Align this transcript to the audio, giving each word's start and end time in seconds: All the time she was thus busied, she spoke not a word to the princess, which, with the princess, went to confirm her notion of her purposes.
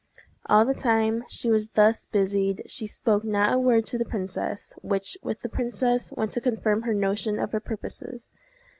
All 0.47 0.65
the 0.65 0.73
time 0.73 1.23
she 1.27 1.51
was 1.51 1.69
thus 1.69 2.07
busied, 2.07 2.63
she 2.65 2.87
spoke 2.87 3.23
not 3.23 3.53
a 3.53 3.59
word 3.59 3.85
to 3.85 3.99
the 3.99 4.03
princess, 4.09 4.73
which, 4.81 5.15
with 5.21 5.41
the 5.41 5.47
princess, 5.47 6.11
went 6.17 6.31
to 6.31 6.41
confirm 6.41 6.81
her 6.81 6.93
notion 6.95 7.37
of 7.37 7.51
her 7.51 7.59
purposes. 7.59 8.31